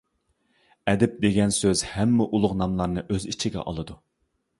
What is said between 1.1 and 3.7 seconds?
دېگەن سۆز ھەممە ئۇلۇغ ناملارنى ئۆز ئىچىگە